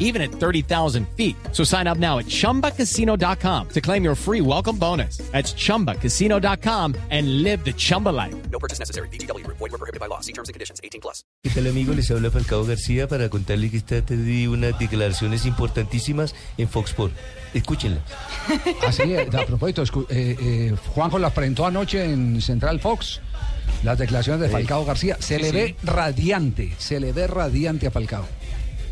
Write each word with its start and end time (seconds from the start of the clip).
even 0.00 0.20
at 0.20 0.32
30,000 0.32 1.06
feet. 1.16 1.36
So 1.52 1.62
sign 1.62 1.86
up 1.86 1.98
now 1.98 2.18
at 2.18 2.26
chumbacasino.com 2.26 3.68
to 3.68 3.80
claim 3.80 4.02
your 4.02 4.16
free 4.16 4.40
welcome 4.40 4.76
bonus. 4.76 5.18
That's 5.30 5.54
chumbacasino.com 5.54 6.96
and 7.10 7.44
live 7.44 7.64
the 7.64 7.72
Chumba 7.72 8.08
life. 8.08 8.34
No 8.50 8.58
purchase 8.58 8.80
necessary. 8.80 9.08
BGW. 9.08 9.46
Void 9.46 9.60
were 9.60 9.78
prohibited 9.78 10.00
by 10.00 10.06
law. 10.06 10.20
See 10.20 10.32
terms 10.32 10.48
and 10.48 10.54
conditions. 10.54 10.80
18 10.82 11.00
plus. 11.00 11.22
¿Qué 11.42 11.50
tal 11.50 11.66
amigo? 11.68 11.94
Les 11.94 12.10
habla 12.10 12.30
Falcao 12.30 12.64
García 12.64 13.08
para 13.08 13.28
contarle 13.30 13.70
que 13.70 13.78
está 13.78 14.02
teniendo 14.02 14.52
unas 14.52 14.78
declaraciones 14.78 15.46
importantísimas 15.46 16.34
en 16.58 16.68
Fox 16.68 16.90
Sports. 16.90 17.14
Escúchenla. 17.54 18.00
Así 18.86 19.12
es, 19.12 19.34
a 19.34 19.46
propósito, 19.46 19.82
eh, 20.10 20.36
eh, 20.40 20.74
Juanjo 20.94 21.18
las 21.18 21.32
presentó 21.32 21.66
anoche 21.66 22.04
en 22.04 22.40
Central 22.40 22.80
Fox, 22.80 23.20
las 23.82 23.98
declaraciones 23.98 24.40
de 24.42 24.48
Falcao 24.48 24.84
García. 24.84 25.16
Se 25.20 25.38
le 25.38 25.50
ve 25.52 25.76
radiante, 25.82 26.72
se 26.78 27.00
le 27.00 27.12
ve 27.12 27.26
radiante 27.26 27.86
a 27.86 27.90
Falcao. 27.90 28.26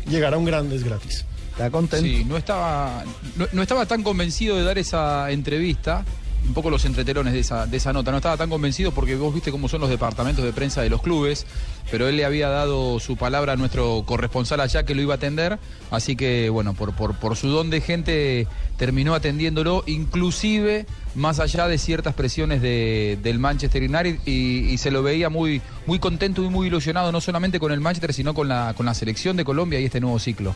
Llegará 0.09 0.37
un 0.37 0.45
grandes 0.45 0.83
gratis. 0.83 1.25
¿Está 1.51 1.69
contento? 1.69 2.05
Sí, 2.05 2.23
no 2.25 2.37
estaba, 2.37 3.03
no, 3.35 3.47
no 3.51 3.61
estaba 3.61 3.85
tan 3.85 4.01
convencido 4.01 4.55
de 4.55 4.63
dar 4.63 4.77
esa 4.77 5.29
entrevista, 5.31 6.05
un 6.47 6.53
poco 6.53 6.69
los 6.69 6.85
entretelones 6.85 7.33
de 7.33 7.39
esa, 7.39 7.65
de 7.67 7.77
esa 7.77 7.93
nota, 7.93 8.11
no 8.11 8.17
estaba 8.17 8.37
tan 8.37 8.49
convencido 8.49 8.91
porque 8.91 9.15
vos 9.15 9.33
viste 9.33 9.51
cómo 9.51 9.67
son 9.69 9.81
los 9.81 9.89
departamentos 9.89 10.43
de 10.43 10.51
prensa 10.53 10.81
de 10.81 10.89
los 10.89 11.01
clubes, 11.01 11.45
pero 11.91 12.07
él 12.07 12.17
le 12.17 12.25
había 12.25 12.49
dado 12.49 12.99
su 12.99 13.17
palabra 13.17 13.53
a 13.53 13.55
nuestro 13.55 14.03
corresponsal 14.05 14.59
allá 14.61 14.83
que 14.83 14.95
lo 14.95 15.01
iba 15.01 15.13
a 15.13 15.17
atender, 15.17 15.59
así 15.91 16.15
que 16.15 16.49
bueno, 16.49 16.73
por, 16.73 16.93
por, 16.93 17.15
por 17.15 17.35
su 17.35 17.49
don 17.49 17.69
de 17.69 17.81
gente 17.81 18.47
terminó 18.77 19.13
atendiéndolo, 19.13 19.83
inclusive 19.87 20.85
más 21.15 21.39
allá 21.39 21.67
de 21.67 21.77
ciertas 21.77 22.13
presiones 22.13 22.61
de- 22.61 23.17
del 23.21 23.39
Manchester 23.39 23.81
United 23.83 24.19
y, 24.25 24.77
se 24.77 24.91
lo 24.91 25.03
veía 25.03 25.29
muy, 25.29 25.61
muy 25.85 25.99
contento 25.99 26.43
y 26.43 26.49
muy 26.49 26.67
ilusionado, 26.67 27.11
no 27.11 27.19
solamente 27.21 27.59
con 27.59 27.71
el 27.71 27.79
Manchester, 27.81 28.13
sino 28.13 28.33
con 28.33 28.47
la, 28.47 28.73
con 28.77 28.85
la 28.85 28.93
selección 28.93 29.35
de 29.35 29.43
Colombia 29.43 29.79
y 29.79 29.85
este 29.85 29.99
nuevo 29.99 30.17
ciclo. 30.19 30.55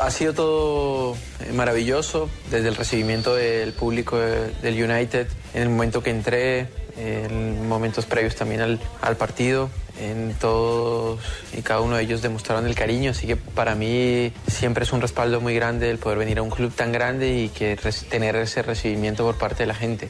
Ha 0.00 0.10
sido 0.10 0.32
todo 0.32 1.16
eh, 1.40 1.52
maravilloso, 1.52 2.30
desde 2.50 2.68
el 2.68 2.76
recibimiento 2.76 3.34
del 3.34 3.72
público 3.72 4.16
de- 4.18 4.50
del 4.62 4.82
United, 4.90 5.26
en 5.54 5.62
el 5.62 5.68
momento 5.68 6.02
que 6.02 6.10
entré, 6.10 6.68
en 6.96 7.66
momentos 7.68 8.06
previos 8.06 8.34
también 8.36 8.60
al, 8.60 8.80
al 9.00 9.16
partido, 9.16 9.70
en 10.00 10.34
todos 10.40 11.20
y 11.56 11.62
cada 11.62 11.80
uno 11.80 11.96
de 11.96 12.02
ellos 12.04 12.22
demostraron 12.22 12.66
el 12.66 12.74
cariño, 12.74 13.10
así 13.10 13.26
que 13.26 13.36
para 13.36 13.74
mí 13.74 14.32
siempre 14.46 14.84
es 14.84 14.92
un 14.92 15.00
respaldo 15.00 15.40
muy 15.40 15.54
grande 15.54 15.90
el 15.90 15.98
poder 15.98 16.18
venir 16.18 16.38
a 16.38 16.42
un 16.42 16.50
club 16.50 16.72
tan 16.74 16.92
grande 16.92 17.36
y 17.36 17.48
que 17.48 17.76
tener 18.08 18.36
ese 18.36 18.62
recibimiento 18.62 19.24
por 19.24 19.36
parte 19.36 19.64
de 19.64 19.66
la 19.66 19.74
gente. 19.74 20.08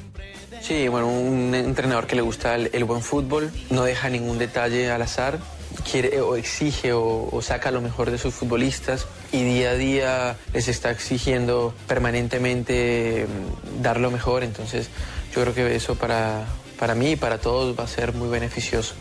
Sí, 0.60 0.86
bueno, 0.86 1.08
un 1.08 1.54
entrenador 1.54 2.06
que 2.06 2.14
le 2.14 2.22
gusta 2.22 2.54
el, 2.54 2.70
el 2.72 2.84
buen 2.84 3.02
fútbol, 3.02 3.50
no 3.70 3.82
deja 3.84 4.08
ningún 4.08 4.38
detalle 4.38 4.90
al 4.90 5.02
azar, 5.02 5.38
quiere 5.82 6.20
o 6.20 6.36
exige 6.36 6.92
o, 6.92 7.40
saca 7.42 7.70
lo 7.70 7.80
mejor 7.80 8.10
de 8.10 8.18
sus 8.18 8.34
futbolistas 8.34 9.06
y 9.32 9.42
día 9.42 9.70
a 9.70 9.74
día 9.74 10.36
les 10.52 10.68
está 10.68 10.90
exigiendo 10.90 11.74
permanentemente 11.86 13.26
mm, 13.26 13.82
dar 13.82 14.00
lo 14.00 14.10
mejor, 14.10 14.44
entonces 14.44 14.88
yo 15.34 15.42
creo 15.42 15.54
que 15.54 15.76
eso 15.76 15.94
para, 15.94 16.44
para 16.78 16.94
mí 16.94 17.12
y 17.12 17.16
para 17.16 17.38
todos 17.38 17.78
va 17.78 17.84
a 17.84 17.88
ser 17.88 18.12
muy 18.12 18.28
beneficioso. 18.28 18.94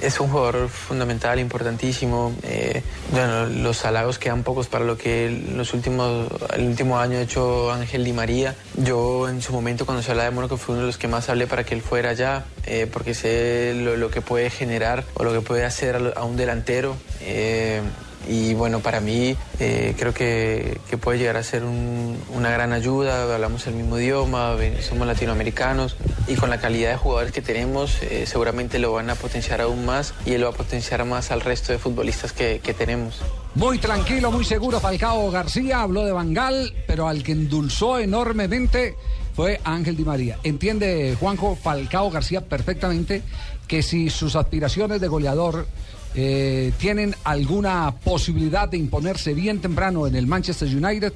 Es 0.00 0.20
un 0.20 0.28
jugador 0.28 0.68
fundamental, 0.68 1.40
importantísimo. 1.40 2.32
Eh, 2.44 2.82
bueno, 3.10 3.46
los 3.46 3.84
halagos 3.84 4.18
quedan 4.18 4.44
pocos 4.44 4.68
para 4.68 4.84
lo 4.84 4.96
que 4.96 5.44
los 5.54 5.74
últimos, 5.74 6.28
el 6.54 6.66
último 6.68 6.98
año 6.98 7.18
ha 7.18 7.22
hecho 7.22 7.72
Ángel 7.72 8.04
Di 8.04 8.12
María. 8.12 8.54
Yo 8.76 9.28
en 9.28 9.42
su 9.42 9.52
momento 9.52 9.86
cuando 9.86 10.02
se 10.02 10.12
hablaba 10.12 10.28
de 10.28 10.34
Mónaco 10.34 10.56
fui 10.56 10.74
uno 10.74 10.82
de 10.82 10.86
los 10.86 10.98
que 10.98 11.08
más 11.08 11.28
hablé 11.28 11.48
para 11.48 11.64
que 11.64 11.74
él 11.74 11.82
fuera 11.82 12.10
allá, 12.10 12.44
eh, 12.64 12.88
porque 12.92 13.14
sé 13.14 13.74
lo, 13.74 14.10
que 14.10 14.20
puede 14.20 14.50
generar 14.50 15.04
o 15.14 15.24
lo 15.24 15.32
que 15.32 15.40
puede 15.40 15.64
hacer 15.64 16.12
a 16.14 16.24
un 16.24 16.36
delantero. 16.36 16.96
Eh, 17.20 17.82
y 18.26 18.54
bueno, 18.54 18.80
para 18.80 19.00
mí 19.00 19.36
eh, 19.60 19.94
creo 19.98 20.12
que, 20.12 20.78
puede 21.00 21.18
llegar 21.18 21.36
a 21.36 21.42
ser 21.42 21.64
un- 21.64 22.18
una 22.34 22.50
gran 22.50 22.72
ayuda. 22.72 23.32
Hablamos 23.34 23.66
el 23.66 23.74
mismo 23.74 23.98
idioma, 23.98 24.56
somos 24.86 25.06
latinoamericanos 25.06 25.96
y 26.26 26.34
con 26.34 26.50
la 26.50 26.58
calidad 26.58 26.90
de 26.90 26.96
jugadores 26.96 27.32
que 27.32 27.40
tenemos 27.42 28.02
eh, 28.02 28.24
seguramente 28.26 28.78
lo 28.78 28.92
van 28.92 29.08
a 29.10 29.14
potenciar 29.14 29.60
aún 29.60 29.86
más 29.86 30.12
y 30.26 30.32
él 30.32 30.44
va 30.44 30.48
a 30.48 30.52
potenciar 30.52 31.04
más 31.04 31.30
al 31.30 31.40
resto 31.40 31.72
de 31.72 31.78
futbolistas 31.78 32.32
que, 32.32 32.60
que 32.62 32.74
tenemos. 32.74 33.16
Muy 33.54 33.78
tranquilo, 33.78 34.30
muy 34.30 34.44
seguro 34.44 34.78
Falcao 34.80 35.30
García, 35.30 35.82
habló 35.82 36.04
de 36.04 36.12
Bangal, 36.12 36.74
pero 36.86 37.08
al 37.08 37.22
que 37.22 37.32
endulzó 37.32 37.98
enormemente 37.98 38.94
fue 39.34 39.60
Ángel 39.64 39.96
Di 39.96 40.04
María. 40.04 40.38
Entiende 40.42 41.16
Juanjo 41.18 41.56
Falcao 41.56 42.10
García 42.10 42.40
perfectamente 42.42 43.22
que 43.66 43.82
si 43.82 44.10
sus 44.10 44.34
aspiraciones 44.36 45.00
de 45.00 45.08
goleador 45.08 45.66
eh, 46.14 46.72
tienen 46.78 47.14
alguna 47.24 47.94
posibilidad 48.02 48.68
de 48.68 48.78
imponerse 48.78 49.34
bien 49.34 49.60
temprano 49.60 50.06
en 50.06 50.16
el 50.16 50.26
Manchester 50.26 50.68
United, 50.68 51.12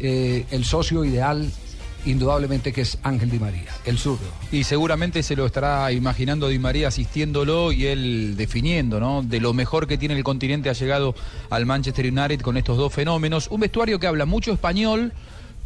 eh, 0.00 0.46
el 0.50 0.64
socio 0.64 1.04
ideal 1.04 1.50
indudablemente 2.04 2.72
que 2.72 2.80
es 2.80 2.98
Ángel 3.02 3.30
Di 3.30 3.38
María, 3.38 3.70
el 3.84 3.98
zurdo. 3.98 4.26
Y 4.50 4.64
seguramente 4.64 5.22
se 5.22 5.36
lo 5.36 5.46
estará 5.46 5.92
imaginando 5.92 6.48
Di 6.48 6.58
María 6.58 6.88
asistiéndolo 6.88 7.72
y 7.72 7.86
él 7.86 8.34
definiendo, 8.36 8.98
¿no? 8.98 9.22
De 9.22 9.40
lo 9.40 9.52
mejor 9.52 9.86
que 9.86 9.98
tiene 9.98 10.16
el 10.16 10.24
continente 10.24 10.68
ha 10.68 10.72
llegado 10.72 11.14
al 11.50 11.66
Manchester 11.66 12.06
United 12.06 12.40
con 12.40 12.56
estos 12.56 12.76
dos 12.76 12.92
fenómenos. 12.92 13.48
Un 13.50 13.60
vestuario 13.60 14.00
que 14.00 14.06
habla 14.06 14.26
mucho 14.26 14.52
español, 14.52 15.12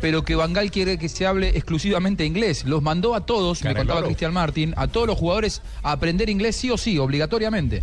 pero 0.01 0.25
que 0.25 0.35
Bangal 0.35 0.71
quiere 0.71 0.99
que 0.99 1.09
se 1.09 1.27
hable 1.27 1.49
exclusivamente 1.51 2.25
inglés. 2.25 2.65
Los 2.65 2.83
mandó 2.83 3.15
a 3.15 3.25
todos, 3.25 3.65
me 3.65 3.75
contaba 3.75 4.05
Cristian 4.05 4.35
Martín, 4.35 4.75
a 4.77 4.89
todos 4.89 5.07
los 5.07 5.19
jugadores 5.19 5.63
a 5.83 5.93
aprender 5.93 6.29
inglés 6.29 6.57
sí 6.57 6.71
o 6.71 6.77
sí, 6.77 6.99
obligatoriamente. 6.99 7.83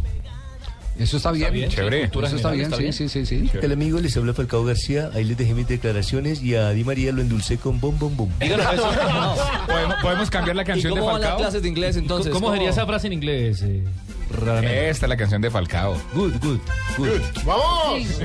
Eso 0.97 1.17
está 1.17 1.31
bien. 1.31 1.69
Chévere. 1.69 2.03
Eso 2.03 2.35
está 2.35 2.51
bien, 2.51 2.71
sí, 2.71 2.93
sí, 2.93 3.09
sí, 3.09 3.25
sí. 3.25 3.49
¿Qué 3.51 3.59
tal 3.59 3.71
amigo? 3.71 3.99
Les 3.99 4.15
habla 4.15 4.33
Falcao 4.33 4.63
García. 4.63 5.09
Ahí 5.13 5.23
les 5.23 5.37
dejé 5.37 5.53
mis 5.53 5.67
declaraciones 5.67 6.41
y 6.43 6.55
a 6.55 6.69
Di 6.69 6.83
María 6.83 7.11
lo 7.11 7.21
endulcé 7.21 7.57
con 7.57 7.79
bom 7.79 7.97
bom 7.97 8.15
bom. 8.15 8.29
¿Podemos, 8.39 9.95
podemos 10.01 10.29
cambiar 10.29 10.55
la 10.55 10.63
canción 10.63 10.93
de 10.93 11.01
Falcao? 11.01 11.51
de 11.51 11.67
inglés 11.67 11.97
entonces? 11.97 12.31
¿Cómo 12.31 12.51
sería 12.51 12.69
esa 12.69 12.85
frase 12.85 13.07
en 13.07 13.13
inglés? 13.13 13.61
eh, 13.63 13.83
raramente? 14.29 14.89
Esta 14.89 15.05
es 15.05 15.09
la 15.09 15.17
canción 15.17 15.41
de 15.41 15.49
Falcao. 15.49 15.95
Good, 16.13 16.33
good, 16.41 16.59
good. 16.97 17.21
¡Vamos! 17.45 18.19